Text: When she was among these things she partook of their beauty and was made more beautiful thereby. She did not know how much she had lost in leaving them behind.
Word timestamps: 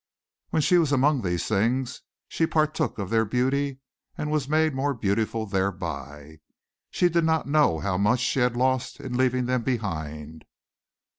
When 0.49 0.63
she 0.63 0.79
was 0.79 0.91
among 0.91 1.21
these 1.21 1.45
things 1.47 2.01
she 2.27 2.47
partook 2.47 2.97
of 2.97 3.11
their 3.11 3.23
beauty 3.23 3.81
and 4.17 4.31
was 4.31 4.49
made 4.49 4.73
more 4.73 4.95
beautiful 4.95 5.45
thereby. 5.45 6.39
She 6.89 7.07
did 7.07 7.23
not 7.23 7.45
know 7.47 7.77
how 7.79 7.99
much 7.99 8.19
she 8.19 8.39
had 8.39 8.57
lost 8.57 8.99
in 8.99 9.15
leaving 9.15 9.45
them 9.45 9.61
behind. 9.61 10.43